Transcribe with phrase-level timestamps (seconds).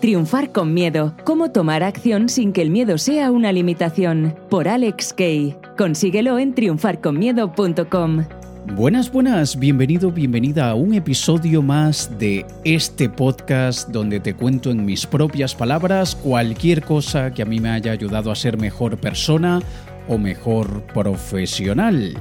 [0.00, 1.14] Triunfar con miedo.
[1.24, 4.34] Cómo tomar acción sin que el miedo sea una limitación.
[4.50, 5.56] Por Alex Kay.
[5.76, 8.24] Consíguelo en triunfarconmiedo.com.
[8.64, 14.84] Buenas, buenas, bienvenido, bienvenida a un episodio más de este podcast donde te cuento en
[14.84, 19.60] mis propias palabras cualquier cosa que a mí me haya ayudado a ser mejor persona
[20.06, 22.14] o mejor profesional.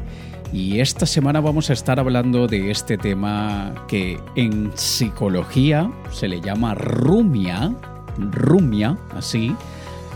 [0.53, 6.41] Y esta semana vamos a estar hablando de este tema que en psicología se le
[6.41, 7.73] llama rumia,
[8.17, 9.55] rumia, así,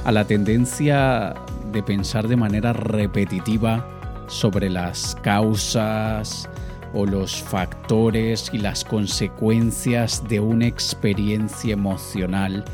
[0.04, 1.36] a la tendencia
[1.72, 3.86] de pensar de manera repetitiva
[4.28, 6.50] sobre las causas
[6.94, 12.66] o los factores y las consecuencias de una experiencia emocional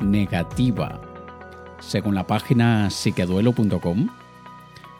[0.00, 1.00] negativa.
[1.80, 4.08] Según la página psiqueduelo.com,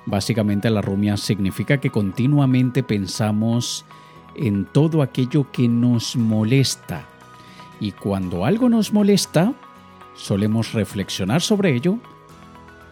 [0.08, 3.84] Básicamente la rumia significa que continuamente pensamos
[4.34, 7.04] en todo aquello que nos molesta.
[7.78, 9.52] Y cuando algo nos molesta,
[10.14, 11.98] solemos reflexionar sobre ello,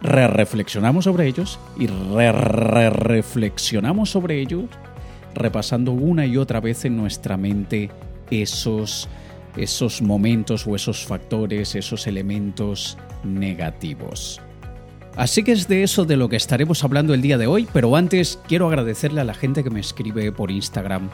[0.02, 4.66] re-reflexionamos sobre ellos y re-reflexionamos sobre ellos,
[5.34, 7.91] repasando una y otra vez en nuestra mente
[8.30, 9.08] esos,
[9.56, 14.42] esos momentos o esos factores, esos elementos negativos.
[15.17, 17.97] Así que es de eso de lo que estaremos hablando el día de hoy, pero
[17.97, 21.09] antes quiero agradecerle a la gente que me escribe por Instagram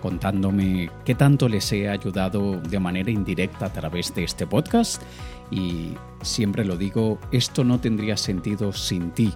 [0.00, 5.02] contándome qué tanto les he ayudado de manera indirecta a través de este podcast
[5.50, 5.92] y
[6.22, 9.34] siempre lo digo, esto no tendría sentido sin ti.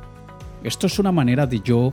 [0.65, 1.93] Esto es una manera de yo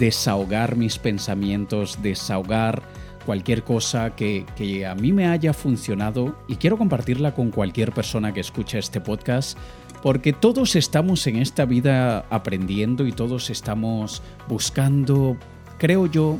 [0.00, 2.82] desahogar mis pensamientos, desahogar
[3.24, 8.32] cualquier cosa que, que, a mí me haya funcionado y quiero compartirla con cualquier persona
[8.32, 9.58] que escuche este podcast
[10.02, 15.36] porque todos estamos en esta vida aprendiendo y todos estamos buscando,
[15.78, 16.38] creo yo,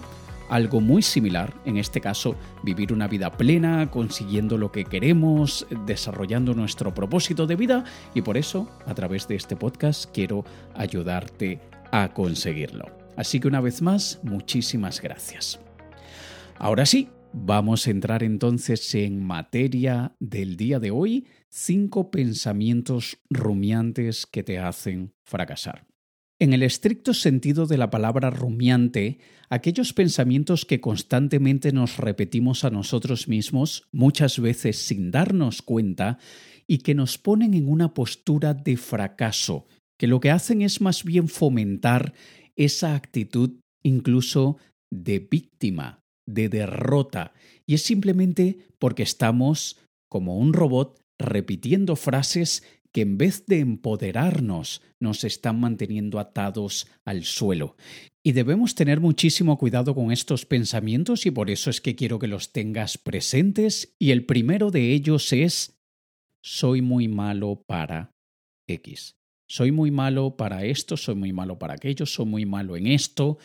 [0.52, 6.52] algo muy similar, en este caso, vivir una vida plena, consiguiendo lo que queremos, desarrollando
[6.54, 10.44] nuestro propósito de vida y por eso, a través de este podcast, quiero
[10.74, 11.60] ayudarte
[11.90, 12.84] a conseguirlo.
[13.16, 15.58] Así que una vez más, muchísimas gracias.
[16.62, 24.26] Ahora sí, vamos a entrar entonces en materia del día de hoy cinco pensamientos rumiantes
[24.26, 25.88] que te hacen fracasar.
[26.38, 29.18] En el estricto sentido de la palabra rumiante,
[29.50, 36.18] aquellos pensamientos que constantemente nos repetimos a nosotros mismos, muchas veces sin darnos cuenta,
[36.68, 39.66] y que nos ponen en una postura de fracaso,
[39.98, 42.14] que lo que hacen es más bien fomentar
[42.54, 44.58] esa actitud incluso
[44.92, 46.01] de víctima,
[46.32, 47.32] de derrota,
[47.66, 49.78] y es simplemente porque estamos,
[50.08, 52.62] como un robot, repitiendo frases
[52.92, 57.76] que en vez de empoderarnos nos están manteniendo atados al suelo.
[58.22, 62.28] Y debemos tener muchísimo cuidado con estos pensamientos y por eso es que quiero que
[62.28, 65.78] los tengas presentes y el primero de ellos es
[66.42, 68.12] soy muy malo para
[68.68, 69.16] X.
[69.48, 73.38] Soy muy malo para esto, soy muy malo para aquello, soy muy malo en esto.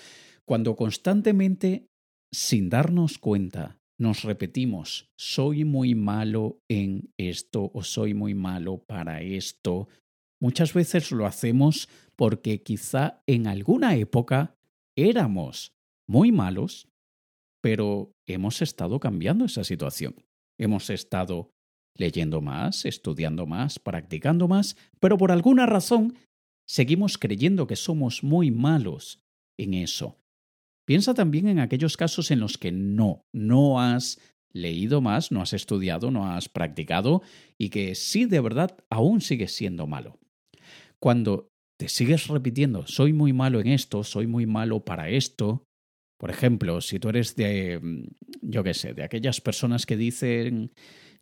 [0.45, 1.87] Cuando constantemente,
[2.31, 9.21] sin darnos cuenta, nos repetimos, soy muy malo en esto o soy muy malo para
[9.21, 9.87] esto.
[10.39, 14.55] Muchas veces lo hacemos porque quizá en alguna época
[14.95, 15.73] éramos
[16.07, 16.89] muy malos,
[17.61, 20.15] pero hemos estado cambiando esa situación.
[20.59, 21.51] Hemos estado
[21.95, 26.15] leyendo más, estudiando más, practicando más, pero por alguna razón
[26.67, 29.23] seguimos creyendo que somos muy malos
[29.57, 30.19] en eso.
[30.87, 34.21] Piensa también en aquellos casos en los que no, no has
[34.53, 37.21] leído más, no has estudiado, no has practicado
[37.57, 40.17] y que sí de verdad aún sigues siendo malo.
[40.99, 45.65] Cuando te sigues repitiendo, soy muy malo en esto, soy muy malo para esto,
[46.17, 48.03] por ejemplo, si tú eres de, mm,
[48.41, 50.71] yo qué sé, de aquellas personas que dicen,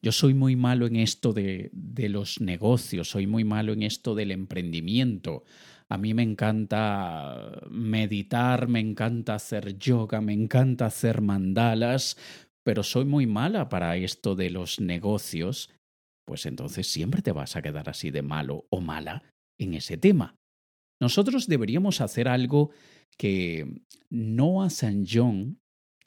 [0.05, 4.13] yo soy muy malo en esto de, de los negocios, soy muy malo en esto
[4.13, 5.43] del emprendimiento,
[5.89, 12.17] a mí me encanta meditar, me encanta hacer yoga, me encanta hacer mandalas,
[12.63, 15.71] pero soy muy mala para esto de los negocios,
[16.23, 19.23] pues entonces siempre te vas a quedar así de malo o mala
[19.59, 20.35] en ese tema.
[21.01, 22.69] Nosotros deberíamos hacer algo
[23.17, 23.81] que
[24.11, 25.03] Noah St.
[25.11, 25.57] John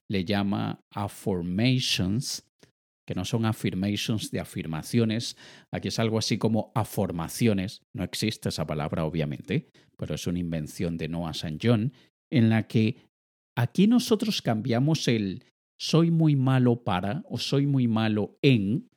[0.09, 2.48] le llama affirmations,
[3.09, 5.39] que no son affirmations de afirmaciones,
[5.71, 10.99] aquí es algo así como afirmaciones, no existe esa palabra obviamente, pero es una invención
[10.99, 11.57] de Noah St.
[11.63, 11.95] John,
[12.31, 12.99] en la que
[13.57, 15.47] aquí nosotros cambiamos el
[15.81, 18.91] soy muy malo para o soy muy malo en,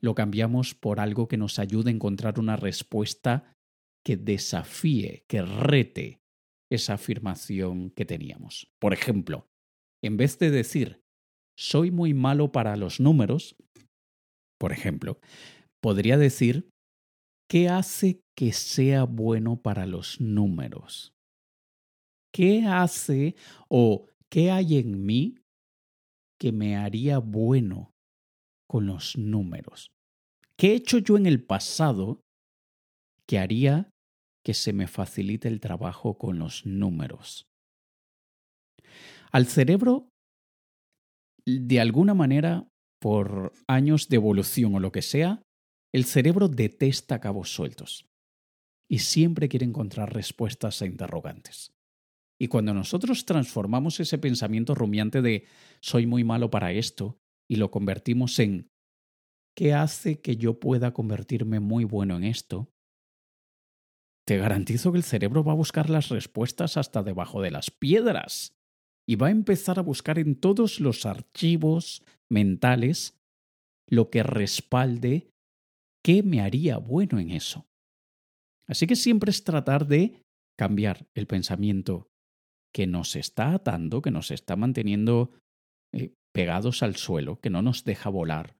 [0.00, 3.56] lo cambiamos por algo que nos ayude a encontrar una respuesta
[4.04, 6.20] que desafíe, que rete
[6.68, 8.72] esa afirmación que teníamos.
[8.80, 9.48] Por ejemplo,
[10.02, 10.99] en vez de decir
[11.60, 13.54] soy muy malo para los números,
[14.58, 15.20] por ejemplo,
[15.82, 16.70] podría decir,
[17.50, 21.12] ¿qué hace que sea bueno para los números?
[22.32, 23.34] ¿Qué hace
[23.68, 25.36] o qué hay en mí
[26.40, 27.90] que me haría bueno
[28.66, 29.90] con los números?
[30.56, 32.22] ¿Qué he hecho yo en el pasado
[33.26, 33.90] que haría
[34.42, 37.44] que se me facilite el trabajo con los números?
[39.30, 40.09] Al cerebro,
[41.46, 42.68] de alguna manera,
[43.00, 45.42] por años de evolución o lo que sea,
[45.92, 48.06] el cerebro detesta cabos sueltos
[48.88, 51.72] y siempre quiere encontrar respuestas a interrogantes.
[52.38, 55.46] Y cuando nosotros transformamos ese pensamiento rumiante de
[55.80, 58.70] soy muy malo para esto y lo convertimos en
[59.54, 62.72] ¿qué hace que yo pueda convertirme muy bueno en esto?
[64.26, 68.59] Te garantizo que el cerebro va a buscar las respuestas hasta debajo de las piedras
[69.10, 73.18] y va a empezar a buscar en todos los archivos mentales
[73.88, 75.32] lo que respalde
[76.04, 77.66] qué me haría bueno en eso.
[78.68, 80.22] Así que siempre es tratar de
[80.56, 82.06] cambiar el pensamiento
[82.72, 85.32] que nos está atando, que nos está manteniendo
[85.92, 88.54] eh, pegados al suelo, que no nos deja volar,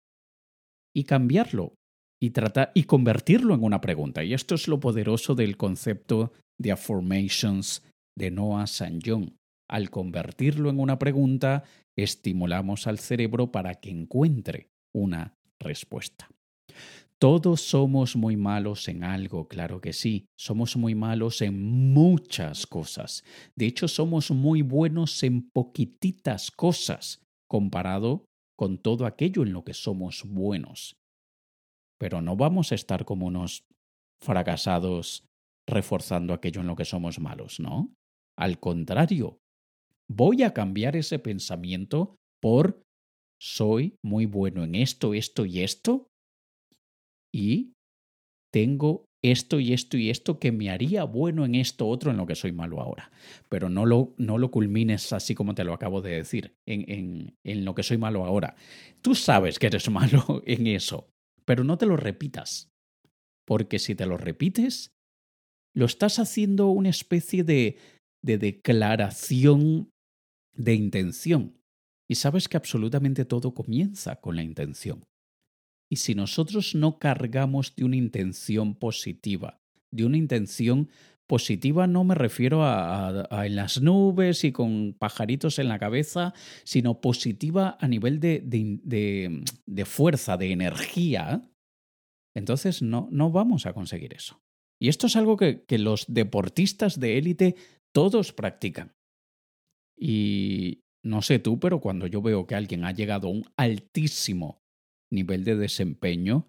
[0.93, 1.77] y cambiarlo
[2.21, 4.25] y tratar y convertirlo en una pregunta.
[4.25, 7.85] Y esto es lo poderoso del concepto de affirmations
[8.19, 8.99] de Noah St.
[9.07, 9.40] John.
[9.71, 11.63] Al convertirlo en una pregunta,
[11.97, 16.29] estimulamos al cerebro para que encuentre una respuesta.
[17.21, 20.27] Todos somos muy malos en algo, claro que sí.
[20.37, 23.23] Somos muy malos en muchas cosas.
[23.55, 28.25] De hecho, somos muy buenos en poquititas cosas comparado
[28.59, 30.97] con todo aquello en lo que somos buenos.
[31.97, 33.63] Pero no vamos a estar como unos
[34.21, 35.23] fracasados
[35.69, 37.95] reforzando aquello en lo que somos malos, ¿no?
[38.37, 39.40] Al contrario,
[40.11, 42.83] voy a cambiar ese pensamiento por
[43.41, 46.09] soy muy bueno en esto, esto y esto,
[47.33, 47.73] y
[48.53, 52.27] tengo esto y esto y esto que me haría bueno en esto otro en lo
[52.27, 53.11] que soy malo ahora.
[53.49, 57.65] Pero no lo, no lo culmines así como te lo acabo de decir, en, en,
[57.65, 58.57] lo que soy malo ahora.
[59.03, 61.09] Tú sabes que eres malo en eso,
[61.45, 62.69] pero no te lo repitas.
[63.47, 64.91] Porque si te lo repites,
[65.75, 67.79] lo estás haciendo una especie de,
[68.25, 69.91] de declaración
[70.55, 71.57] de intención.
[72.09, 75.05] Y sabes que absolutamente todo comienza con la intención.
[75.89, 79.61] Y si nosotros no cargamos de una intención positiva,
[79.91, 80.89] de una intención
[81.31, 87.01] positiva no me refiero a, en las nubes y con pajaritos en la cabeza, sino
[87.01, 91.49] positiva a nivel de, de, fuerza, de energía,
[92.35, 94.43] entonces no, no vamos a conseguir eso.
[94.81, 97.55] Y esto es algo que los deportistas de élite
[97.93, 98.97] todos practican.
[100.01, 104.63] Y no sé tú, pero cuando yo veo que alguien ha llegado a un altísimo
[105.13, 106.49] nivel de desempeño,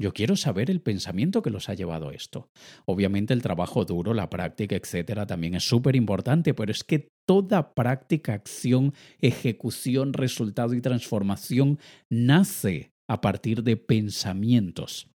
[0.00, 2.48] yo quiero saber el pensamiento que los ha llevado a esto.
[2.86, 7.74] Obviamente el trabajo duro, la práctica, etcétera, también es súper importante, pero es que toda
[7.74, 11.78] práctica, acción, ejecución, resultado y transformación
[12.10, 15.10] nace a partir de pensamientos.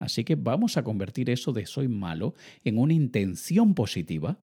[0.00, 4.38] Así que vamos a convertir eso de soy malo en una intención positiva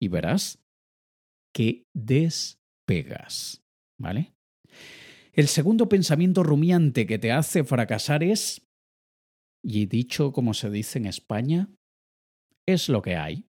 [0.00, 0.63] y verás
[1.54, 3.62] que despegas.
[3.98, 4.34] ¿Vale?
[5.32, 8.66] El segundo pensamiento rumiante que te hace fracasar es,
[9.62, 11.68] y dicho como se dice en España,
[12.66, 13.48] es lo que hay.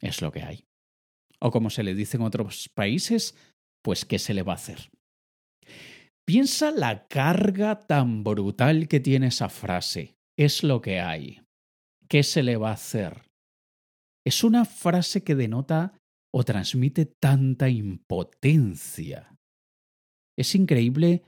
[0.00, 0.64] Es lo que hay.
[1.40, 3.34] O como se le dice en otros países,
[3.82, 4.90] pues ¿qué se le va a hacer?
[6.26, 10.16] Piensa la carga tan brutal que tiene esa frase.
[10.36, 11.42] Es lo que hay.
[12.08, 13.30] ¿Qué se le va a hacer?
[14.24, 15.96] Es una frase que denota
[16.38, 19.34] o transmite tanta impotencia.
[20.36, 21.22] Es increíble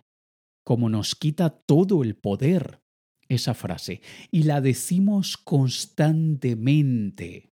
[0.67, 2.83] cómo nos quita todo el poder
[3.27, 7.55] esa frase y la decimos constantemente.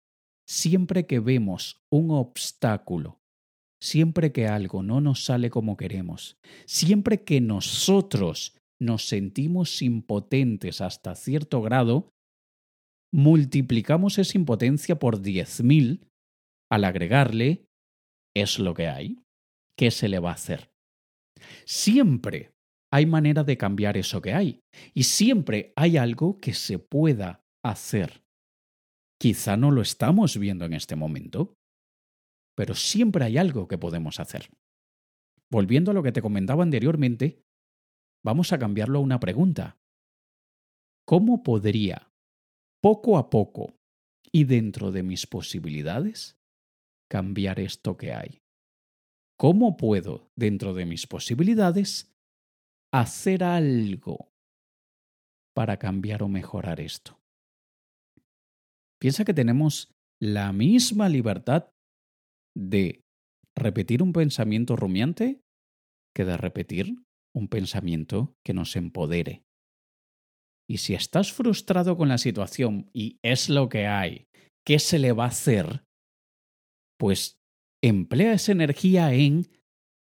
[0.50, 3.19] Siempre que vemos un obstáculo,
[3.79, 11.13] siempre que algo no nos sale como queremos, siempre que nosotros nos sentimos impotentes hasta
[11.13, 12.10] cierto grado,
[13.13, 16.10] multiplicamos esa impotencia por diez mil
[16.74, 17.68] al agregarle
[18.36, 19.20] es lo que hay.
[19.77, 20.72] ¿Qué se le va a hacer?
[21.65, 22.56] Siempre
[22.92, 24.63] hay manera de cambiar eso que hay
[24.96, 28.24] y siempre hay algo que se pueda hacer.
[29.20, 31.53] Quizá no lo estamos viendo en este momento,
[32.58, 34.50] pero siempre hay algo que podemos hacer.
[35.51, 37.44] Volviendo a lo que te comentaba anteriormente,
[38.25, 39.77] vamos a cambiarlo a una pregunta.
[41.06, 42.12] ¿Cómo podría,
[42.82, 43.75] poco a poco
[44.32, 46.39] y dentro de mis posibilidades,
[47.13, 48.41] cambiar esto que hay?
[49.38, 52.12] ¿Cómo puedo, dentro de mis posibilidades,
[52.91, 54.34] hacer algo
[55.55, 57.20] para cambiar o mejorar esto?
[59.00, 61.70] Piensa que tenemos la misma libertad
[62.58, 63.03] de
[63.55, 65.39] repetir un pensamiento rumiante
[66.15, 66.96] que de repetir
[67.36, 69.43] un pensamiento que nos empodere.
[70.67, 74.25] Y si estás frustrado con la situación y es lo que hay,
[74.65, 75.84] ¿qué se le va a hacer?
[76.98, 77.40] Pues
[77.82, 79.48] emplea esa energía en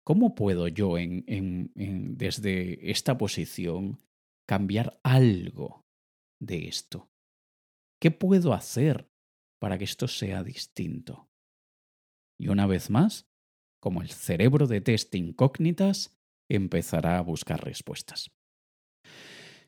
[0.04, 3.98] cómo puedo yo en, desde esta posición
[4.46, 5.86] cambiar algo
[6.40, 7.10] de esto.
[8.00, 9.08] ¿Qué puedo hacer
[9.60, 11.28] para que esto sea distinto?
[12.38, 13.28] Y una vez más,
[13.80, 16.18] como el cerebro de test incógnitas,
[16.50, 18.32] empezará a buscar respuestas.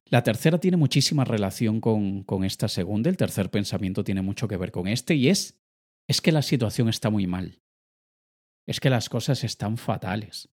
[0.06, 4.56] La tercera tiene muchísima relación con, con, esta segunda, el tercer pensamiento tiene mucho que
[4.56, 5.63] ver con este, y es,
[6.08, 7.61] es que la situación está muy mal,
[8.66, 10.50] es que las cosas están fatales,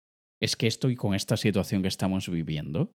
[0.41, 2.91] es que estoy con esta situación que estamos viviendo.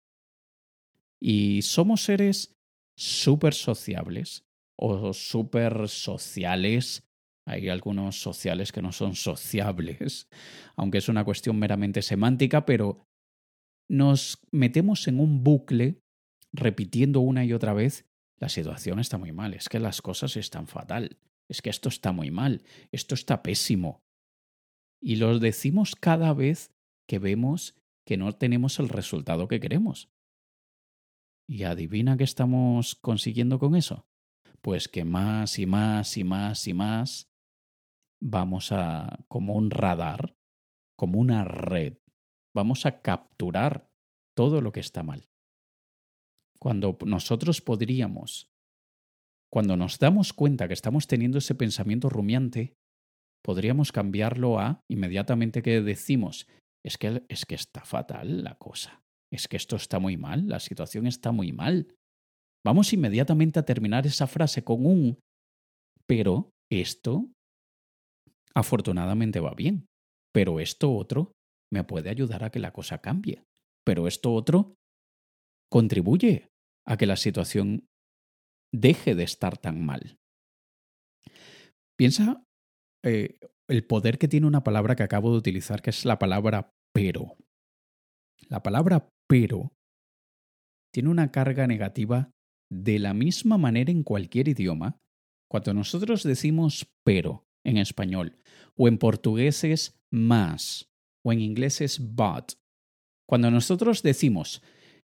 [1.21, 2.57] Y somos seres
[2.97, 4.45] súper sociables
[4.78, 7.05] o súper sociales.
[7.47, 10.28] Hay algunos sociales que no son sociables,
[10.76, 13.05] aunque es una cuestión meramente semántica, pero
[13.88, 16.00] nos metemos en un bucle
[16.52, 20.67] repitiendo una y otra vez, la situación está muy mal, es que las cosas están
[20.67, 22.62] fatal, es que esto está muy mal,
[22.93, 24.05] esto está pésimo.
[25.00, 26.75] Y lo decimos cada vez
[27.07, 30.11] que vemos que no tenemos el resultado que queremos.
[31.49, 34.07] ¿Y adivina qué estamos consiguiendo con eso?
[34.61, 37.31] Pues que más y más y más y más
[38.21, 40.37] vamos a, como un radar,
[40.97, 41.99] como una red,
[42.55, 43.90] vamos a capturar
[44.35, 45.28] todo lo que está mal.
[46.59, 48.50] Cuando nosotros podríamos,
[49.52, 52.75] cuando nos damos cuenta que estamos teniendo ese pensamiento rumiante,
[53.43, 56.47] podríamos cambiarlo a inmediatamente que decimos,
[56.85, 59.02] es que, es que está fatal la cosa,
[59.33, 61.95] es que esto está muy mal, la situación está muy mal.
[62.64, 65.19] Vamos inmediatamente a terminar esa frase con un,
[66.07, 67.31] pero esto
[68.55, 69.87] afortunadamente va bien,
[70.35, 71.33] pero esto otro
[71.73, 73.45] me puede ayudar a que la cosa cambie,
[73.85, 74.75] pero esto otro
[75.71, 76.49] contribuye
[76.87, 77.87] a que la situación
[78.72, 80.18] deje de estar tan mal.
[81.96, 82.44] Piensa
[83.04, 86.75] eh, el poder que tiene una palabra que acabo de utilizar, que es la palabra
[86.94, 87.37] pero.
[88.48, 89.72] La palabra pero
[90.92, 92.30] tiene una carga negativa
[92.70, 95.00] de la misma manera en cualquier idioma.
[95.50, 98.38] Cuando nosotros decimos pero en español,
[98.76, 100.90] o en portugués es más,
[101.25, 102.52] o en inglés es but.
[103.26, 104.62] Cuando nosotros decimos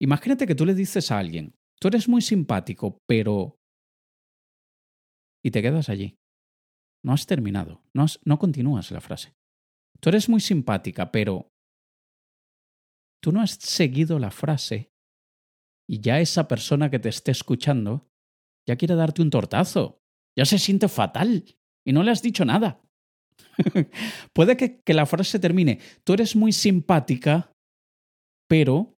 [0.01, 3.59] Imagínate que tú le dices a alguien, tú eres muy simpático, pero...
[5.45, 6.17] Y te quedas allí.
[7.05, 9.35] No has terminado, no, no continúas la frase.
[10.01, 11.51] Tú eres muy simpática, pero...
[13.23, 14.93] Tú no has seguido la frase
[15.89, 18.09] y ya esa persona que te esté escuchando
[18.67, 20.03] ya quiere darte un tortazo,
[20.37, 21.45] ya se siente fatal
[21.87, 22.81] y no le has dicho nada.
[24.33, 27.53] Puede que, que, la frase termine, tú eres muy simpática,
[28.49, 28.94] pero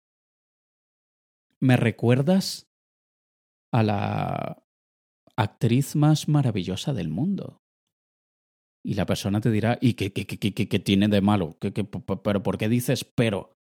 [1.61, 2.67] me recuerdas
[3.71, 4.63] a la
[5.35, 7.61] actriz más maravillosa del mundo.
[8.83, 10.09] Y la persona te dirá, ¿y qué,
[10.79, 11.57] tiene de malo?
[11.59, 13.57] ¿Qué, pero por qué dices pero?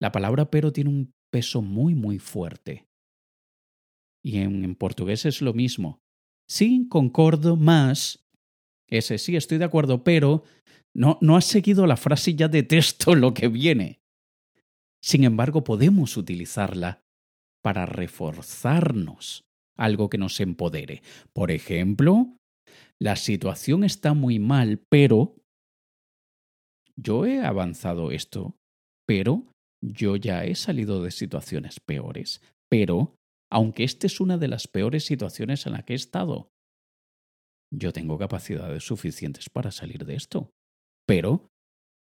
[0.00, 2.86] La palabra pero tiene un peso muy, muy fuerte.
[4.24, 6.00] Y en, en portugués es lo mismo.
[6.48, 8.24] Sí, concordo más.
[8.88, 10.44] Ese sí, estoy de acuerdo, pero
[10.94, 14.00] no, no has seguido la frase y ya detesto lo que viene.
[15.02, 17.02] Sin embargo, podemos utilizarla
[17.62, 19.44] para reforzarnos
[19.76, 21.02] algo que nos empodere.
[21.32, 22.36] Por ejemplo,
[23.00, 25.36] la situación está muy mal, pero
[26.96, 28.56] yo he avanzado esto,
[29.06, 29.50] pero
[29.82, 33.16] yo ya he salido de situaciones peores, pero
[33.50, 36.50] aunque esta es una de las peores situaciones en la que he estado,
[37.72, 40.50] yo tengo capacidades suficientes para salir de esto,
[41.06, 41.48] pero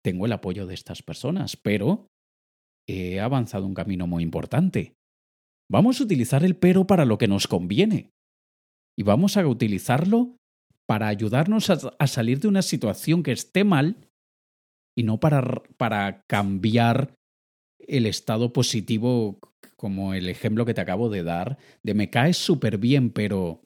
[0.05, 2.07] tengo el apoyo de estas personas, pero
[2.89, 4.95] he avanzado un camino muy importante,
[5.71, 8.11] Vamos a utilizar el pero para lo que nos conviene.
[8.97, 10.37] Y vamos a utilizarlo
[10.87, 14.09] para ayudarnos a, salir de una situación que esté mal
[14.97, 17.15] y no para, para cambiar
[17.81, 19.41] el estado positivo
[19.77, 23.63] como el ejemplo que te acabo de dar, de me caes súper bien, pero...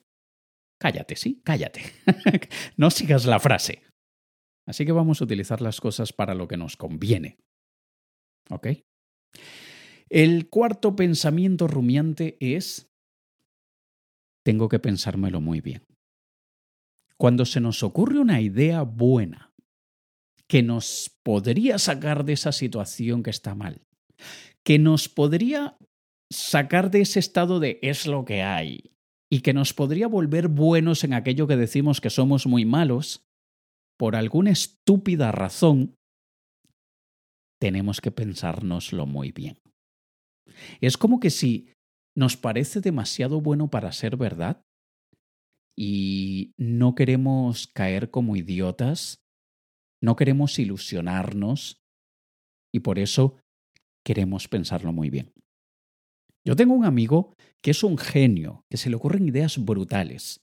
[0.81, 1.83] Cállate, sí, cállate.
[2.77, 3.83] no sigas la frase.
[4.67, 7.39] Así que vamos a utilizar las cosas para lo que nos conviene.
[8.51, 8.69] ¿Ok?
[10.11, 12.91] El cuarto pensamiento rumiante es,
[14.45, 15.85] tengo que pensármelo muy bien.
[17.19, 19.53] Cuando se nos ocurre una idea buena
[20.49, 23.83] que nos podría sacar de esa situación que está mal,
[24.65, 25.77] que nos podría
[26.31, 28.93] sacar de ese estado de es lo que hay
[29.31, 33.27] y que nos podría volver buenos en aquello que decimos que somos muy malos,
[33.99, 35.97] por alguna estúpida razón,
[37.61, 39.59] tenemos que pensárnoslo muy bien.
[40.81, 41.69] Es como que si
[42.17, 44.63] nos parece demasiado bueno para ser verdad
[45.77, 49.21] y no queremos caer como idiotas,
[50.03, 51.81] no queremos ilusionarnos
[52.73, 53.37] y por eso
[54.05, 55.33] queremos pensarlo muy bien.
[56.45, 60.41] Yo tengo un amigo que es un genio, que se le ocurren ideas brutales.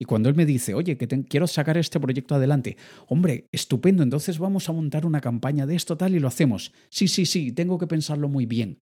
[0.00, 4.68] Y cuando él me dice, oye, quiero sacar este proyecto adelante, hombre, estupendo, entonces vamos
[4.68, 6.72] a montar una campaña de esto tal y lo hacemos.
[6.88, 8.80] Sí, sí, sí, tengo que pensarlo muy bien.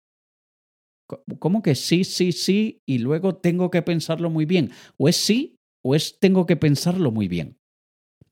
[1.39, 4.71] ¿Cómo que sí, sí, sí y luego tengo que pensarlo muy bien?
[4.97, 7.57] O es sí o es tengo que pensarlo muy bien.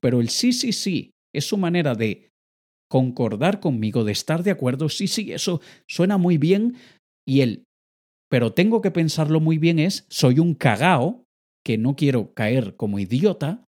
[0.00, 2.30] Pero el sí, sí, sí es su manera de
[2.88, 6.76] concordar conmigo, de estar de acuerdo, sí, sí, eso suena muy bien.
[7.26, 7.64] Y el
[8.30, 11.24] pero tengo que pensarlo muy bien es soy un cagao
[11.64, 13.64] que no quiero caer como idiota,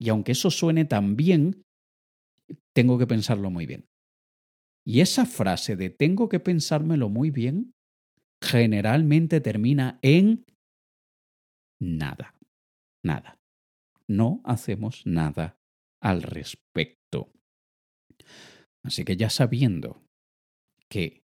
[0.00, 1.62] y aunque eso suene tan bien,
[2.74, 3.86] tengo que pensarlo muy bien.
[4.86, 7.72] Y esa frase de tengo que pensármelo muy bien
[8.42, 10.44] generalmente termina en
[11.80, 12.34] nada,
[13.04, 13.38] nada.
[14.08, 15.58] No hacemos nada
[16.00, 17.32] al respecto.
[18.82, 20.02] Así que ya sabiendo
[20.88, 21.22] que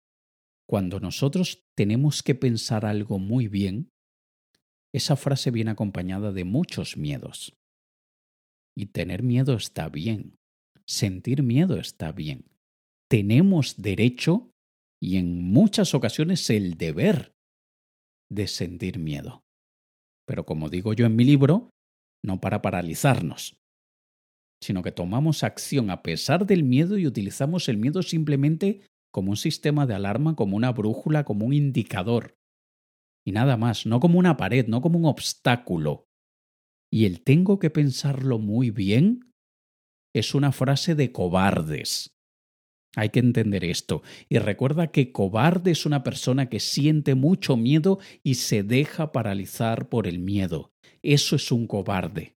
[0.66, 3.90] cuando nosotros tenemos que pensar algo muy bien,
[4.92, 7.56] esa frase viene acompañada de muchos miedos.
[8.76, 10.38] Y tener miedo está bien.
[10.86, 12.44] Sentir miedo está bien.
[13.08, 14.50] Tenemos derecho
[15.02, 17.32] y en muchas ocasiones el deber
[18.30, 19.42] de sentir miedo.
[20.26, 21.70] Pero como digo yo en mi libro,
[22.24, 23.56] no para paralizarnos,
[24.62, 29.36] sino que tomamos acción a pesar del miedo y utilizamos el miedo simplemente como un
[29.36, 32.36] sistema de alarma, como una brújula, como un indicador
[33.26, 36.08] y nada más, no como una pared, no como un obstáculo.
[36.92, 39.32] Y el tengo que pensarlo muy bien
[40.14, 42.10] es una frase de cobardes.
[42.96, 44.02] Hay que entender esto.
[44.28, 49.88] Y recuerda que cobarde es una persona que siente mucho miedo y se deja paralizar
[49.88, 50.72] por el miedo.
[51.02, 52.36] Eso es un cobarde.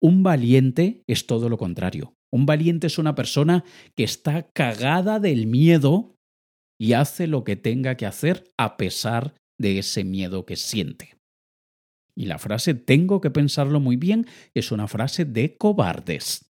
[0.00, 2.14] Un valiente es todo lo contrario.
[2.32, 3.64] Un valiente es una persona
[3.96, 6.16] que está cagada del miedo
[6.78, 11.16] y hace lo que tenga que hacer a pesar de ese miedo que siente.
[12.16, 16.52] Y la frase tengo que pensarlo muy bien es una frase de cobardes.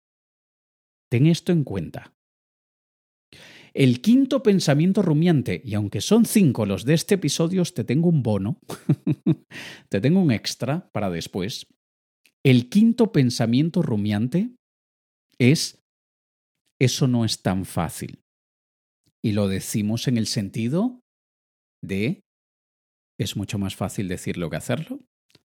[1.11, 2.13] Ten esto en cuenta.
[3.75, 8.23] El quinto pensamiento rumiante, y aunque son cinco los de este episodio, te tengo un
[8.23, 8.59] bono,
[9.89, 11.67] te tengo un extra para después.
[12.45, 14.51] El quinto pensamiento rumiante
[15.39, 15.85] es,
[16.81, 18.23] eso no es tan fácil.
[19.23, 21.01] Y lo decimos en el sentido
[21.83, 22.23] de,
[23.19, 25.01] es mucho más fácil decirlo que hacerlo.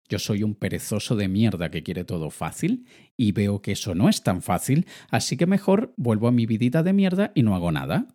[0.09, 4.09] Yo soy un perezoso de mierda que quiere todo fácil y veo que eso no
[4.09, 7.71] es tan fácil, así que mejor vuelvo a mi vidita de mierda y no hago
[7.71, 8.07] nada.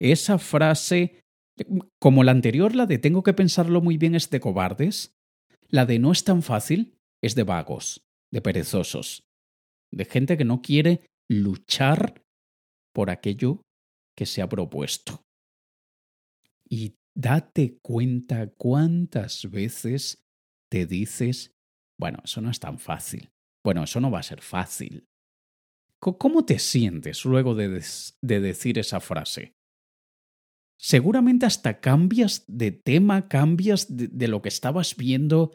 [0.00, 1.20] Esa frase,
[2.00, 5.14] como la anterior, la de tengo que pensarlo muy bien es de cobardes,
[5.68, 9.24] la de no es tan fácil es de vagos, de perezosos,
[9.92, 12.22] de gente que no quiere luchar
[12.94, 13.60] por aquello
[14.16, 15.22] que se ha propuesto.
[16.66, 20.22] Y date cuenta cuántas veces
[20.70, 21.52] te dices,
[21.98, 23.30] bueno, eso no es tan fácil,
[23.64, 25.06] bueno, eso no va a ser fácil.
[26.00, 27.68] ¿Cómo te sientes luego de,
[28.22, 29.54] decir esa frase?
[30.80, 35.52] Seguramente hasta cambias de tema, cambias de lo que estabas viendo.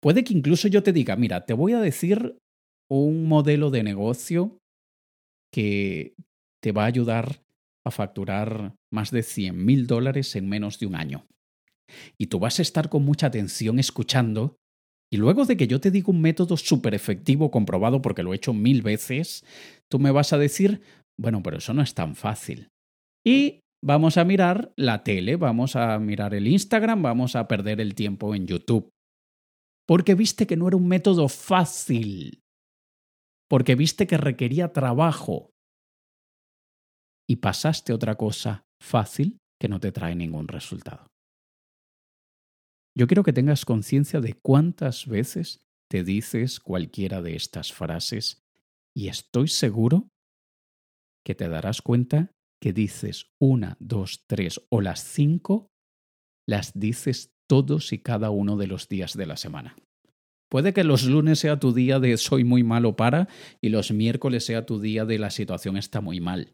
[0.00, 2.38] Puede que incluso yo te diga, mira, te voy a decir
[2.90, 4.58] un modelo de negocio
[5.52, 6.14] que
[6.62, 7.42] te va a ayudar
[7.84, 11.26] a facturar más de 100 mil dólares en menos de un año.
[12.18, 14.56] Y tú vas a estar con mucha atención escuchando
[15.10, 18.36] y luego de que yo te diga un método súper efectivo, comprobado porque lo he
[18.36, 19.44] hecho mil veces,
[19.90, 20.82] tú me vas a decir,
[21.18, 22.68] bueno, pero eso no es tan fácil.
[23.24, 27.94] Y vamos a mirar la tele, vamos a mirar el Instagram, vamos a perder el
[27.94, 28.90] tiempo en YouTube.
[29.86, 32.42] Porque viste que no era un método fácil.
[33.48, 35.50] Porque viste que requería trabajo
[37.26, 41.06] y pasaste otra cosa fácil que no te trae ningún resultado.
[42.98, 48.42] Yo quiero que tengas conciencia de cuántas veces te dices cualquiera de estas frases
[48.92, 50.08] y estoy seguro
[51.24, 55.70] que te darás cuenta que dices una, dos, tres o las cinco,
[56.44, 59.76] las dices todos y cada uno de los días de la semana.
[60.50, 63.28] Puede que los lunes sea tu día de soy muy malo para
[63.60, 66.52] y los miércoles sea tu día de la situación está muy mal.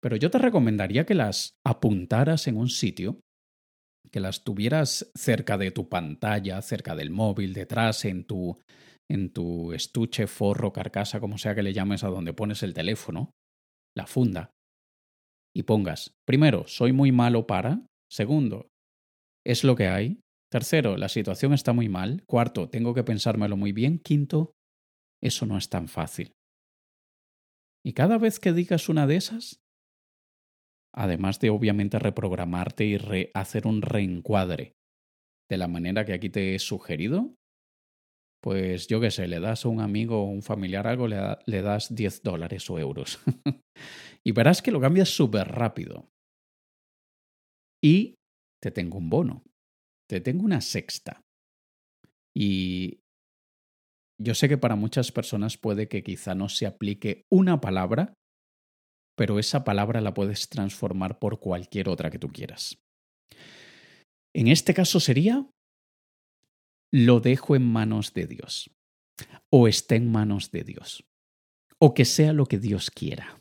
[0.00, 3.20] Pero yo te recomendaría que las apuntaras en un sitio
[4.10, 8.58] que las tuvieras cerca de tu pantalla, cerca del móvil, detrás, en tu,
[9.10, 13.32] en tu estuche, forro, carcasa, como sea que le llames a donde pones el teléfono,
[13.96, 14.52] la funda,
[15.54, 18.68] y pongas, primero, soy muy malo para, segundo,
[19.44, 23.72] es lo que hay, tercero, la situación está muy mal, cuarto, tengo que pensármelo muy
[23.72, 24.52] bien, quinto,
[25.22, 26.32] eso no es tan fácil.
[27.84, 29.60] Y cada vez que digas una de esas,
[30.98, 32.98] además de obviamente reprogramarte y
[33.32, 34.74] hacer un reencuadre
[35.48, 37.36] de la manera que aquí te he sugerido,
[38.42, 41.94] pues yo qué sé, le das a un amigo o un familiar algo, le, das
[41.94, 43.20] 10 dólares o euros.
[44.26, 46.08] y verás que lo cambias súper rápido.
[47.82, 48.16] Y
[48.60, 49.44] te tengo un bono,
[50.08, 51.20] te tengo una sexta.
[52.36, 52.98] Y
[54.20, 58.14] yo sé que para muchas personas puede que quizá no se aplique una palabra,
[59.18, 62.78] pero esa palabra la puedes transformar por cualquier otra que tú quieras.
[64.32, 65.50] En este caso sería,
[66.92, 68.70] lo dejo en manos de Dios,
[69.50, 71.04] o está en manos de Dios,
[71.80, 73.40] o que sea lo que Dios quiera.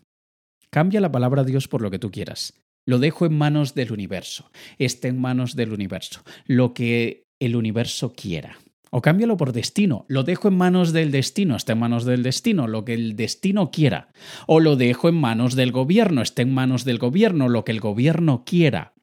[0.72, 2.60] Cambia la palabra Dios por lo que tú quieras.
[2.88, 8.14] Lo dejo en manos del universo, está en manos del universo, lo que el universo
[8.14, 8.58] quiera.
[8.98, 10.08] O cámbialo por destino.
[10.08, 13.70] Lo dejo en manos del destino, está en manos del destino, lo que el destino
[13.70, 14.12] quiera.
[14.48, 17.80] O lo dejo en manos del gobierno, está en manos del gobierno, lo que el
[17.80, 18.96] gobierno quiera.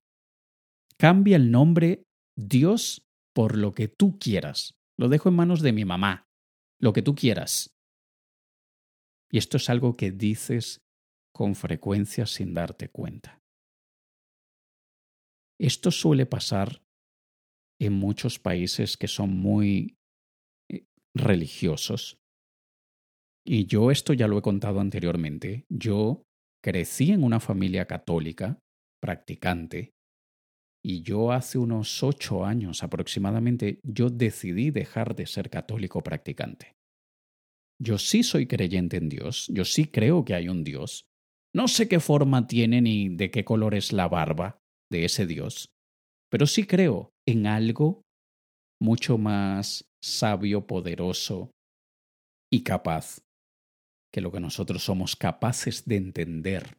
[0.98, 4.74] Cambia el nombre Dios por lo que tú quieras.
[4.98, 6.26] Lo dejo en manos de mi mamá,
[6.80, 7.76] lo que tú quieras.
[9.30, 10.82] Y esto es algo que dices
[11.32, 13.44] con frecuencia sin darte cuenta.
[15.56, 16.83] Esto suele pasar
[17.86, 19.96] en muchos países que son muy
[20.70, 22.18] eh, religiosos.
[23.46, 25.66] Y yo esto ya lo he contado anteriormente.
[25.68, 26.24] Yo
[26.62, 28.58] crecí en una familia católica,
[29.00, 29.94] practicante,
[30.86, 36.76] y yo hace unos ocho años aproximadamente, yo decidí dejar de ser católico practicante.
[37.80, 41.06] Yo sí soy creyente en Dios, yo sí creo que hay un Dios.
[41.54, 44.58] No sé qué forma tiene ni de qué color es la barba
[44.90, 45.73] de ese Dios,
[46.34, 48.02] pero sí creo en algo
[48.82, 51.52] mucho más sabio, poderoso
[52.52, 53.20] y capaz
[54.12, 56.76] que lo que nosotros somos capaces de entender.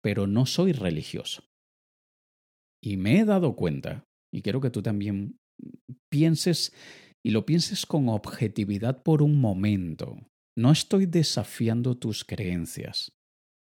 [0.00, 1.42] Pero no soy religioso.
[2.80, 5.36] Y me he dado cuenta, y quiero que tú también
[6.08, 6.72] pienses
[7.26, 10.16] y lo pienses con objetividad por un momento.
[10.56, 13.10] No estoy desafiando tus creencias.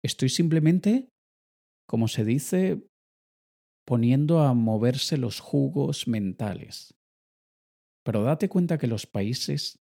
[0.04, 1.10] Estoy simplemente,
[1.88, 2.82] como se dice,
[3.88, 6.93] poniendo a moverse los jugos mentales.
[8.04, 9.80] Pero date cuenta que los países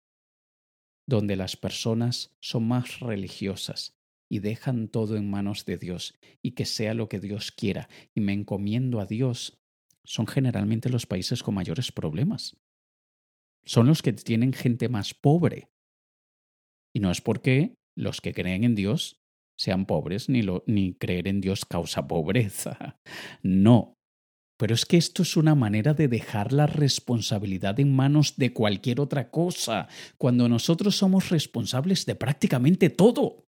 [1.08, 3.98] donde las personas son más religiosas
[4.30, 8.20] y dejan todo en manos de Dios y que sea lo que Dios quiera y
[8.20, 9.64] me encomiendo a Dios,
[10.04, 12.58] son generalmente los países con mayores problemas.
[13.64, 15.70] Son los que tienen gente más pobre.
[16.94, 19.23] Y no es porque los que creen en Dios
[19.58, 23.00] sean pobres, ni, ni creer en Dios causa pobreza.
[23.44, 23.96] No.
[24.58, 29.02] Pero es que esto es una manera de dejar la responsabilidad en manos de cualquier
[29.02, 33.46] otra cosa, cuando nosotros somos responsables de prácticamente todo.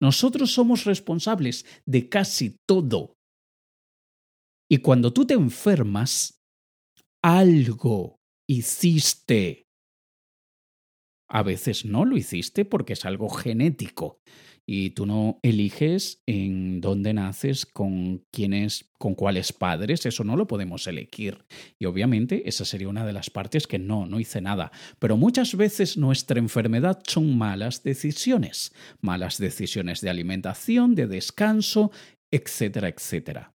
[0.00, 3.18] Nosotros somos responsables de casi todo.
[4.68, 6.40] Y cuando tú te enfermas,
[7.22, 8.16] algo
[8.48, 9.66] hiciste.
[11.28, 14.20] A veces no lo hiciste porque es algo genético
[14.72, 20.46] y tú no eliges en dónde naces, con quiénes, con cuáles padres, eso no lo
[20.46, 21.44] podemos elegir.
[21.76, 24.70] Y obviamente esa sería una de las partes que no, no hice nada.
[25.00, 31.90] Pero muchas veces nuestra enfermedad son malas decisiones, malas decisiones de alimentación, de descanso,
[32.30, 33.52] etcétera, etcétera.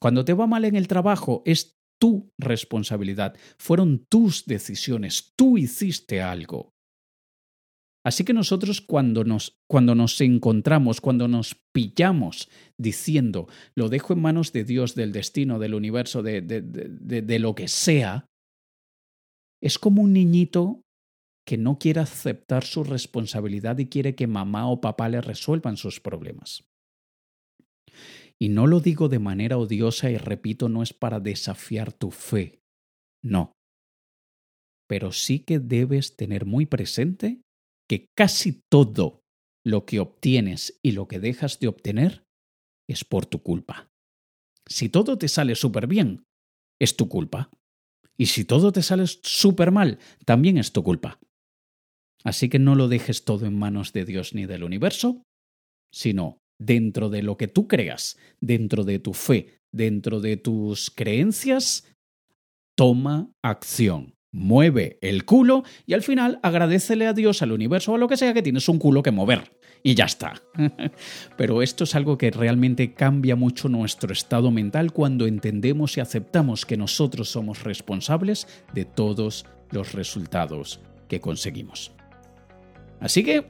[0.00, 6.22] Cuando te va mal en el trabajo es tu responsabilidad, fueron tus decisiones, tú hiciste
[6.22, 6.75] algo.
[8.06, 14.22] Así que nosotros cuando nos, cuando nos encontramos, cuando nos pillamos diciendo, lo dejo en
[14.22, 18.26] manos de Dios, del destino, del universo, de, de, de, de lo que sea,
[19.60, 20.82] es como un niñito
[21.44, 25.98] que no quiere aceptar su responsabilidad y quiere que mamá o papá le resuelvan sus
[25.98, 26.62] problemas.
[28.38, 32.60] Y no lo digo de manera odiosa y repito, no es para desafiar tu fe,
[33.24, 33.50] no.
[34.88, 37.40] Pero sí que debes tener muy presente
[37.88, 39.22] que casi todo
[39.64, 42.24] lo que obtienes y lo que dejas de obtener
[42.88, 43.90] es por tu culpa.
[44.66, 46.24] Si todo te sale súper bien,
[46.80, 47.50] es tu culpa.
[48.18, 51.18] Y si todo te sale súper mal, también es tu culpa.
[52.24, 55.22] Así que no lo dejes todo en manos de Dios ni del universo,
[55.92, 61.86] sino dentro de lo que tú creas, dentro de tu fe, dentro de tus creencias,
[62.76, 64.15] toma acción.
[64.38, 68.18] Mueve el culo y al final agradecele a Dios, al universo o a lo que
[68.18, 69.50] sea que tienes un culo que mover.
[69.82, 70.42] Y ya está.
[71.38, 76.66] Pero esto es algo que realmente cambia mucho nuestro estado mental cuando entendemos y aceptamos
[76.66, 81.92] que nosotros somos responsables de todos los resultados que conseguimos.
[83.00, 83.48] Así que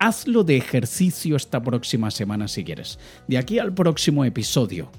[0.00, 2.98] hazlo de ejercicio esta próxima semana si quieres.
[3.28, 4.90] De aquí al próximo episodio,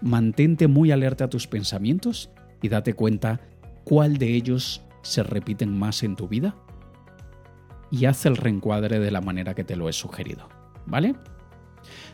[0.00, 2.30] mantente muy alerta a tus pensamientos
[2.62, 3.40] y date cuenta
[3.86, 6.56] cuál de ellos se repiten más en tu vida
[7.88, 10.48] y haz el reencuadre de la manera que te lo he sugerido.
[10.86, 11.14] ¿Vale?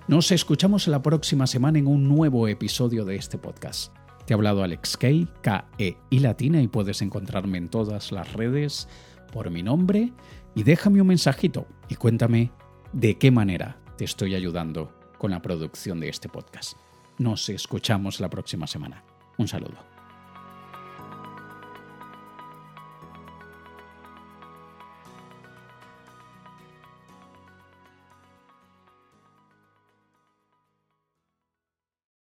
[0.06, 3.94] Nos escuchamos la próxima semana en un nuevo episodio de este podcast.
[4.26, 8.86] Te ha hablado Alex Kay, K-E y Latina, y puedes encontrarme en todas las redes
[9.32, 10.12] por mi nombre.
[10.54, 12.52] Y déjame un mensajito y cuéntame
[12.92, 16.76] de qué manera te estoy ayudando con la producción de este podcast.
[17.16, 19.04] Nos escuchamos la próxima semana.
[19.38, 19.91] Un saludo.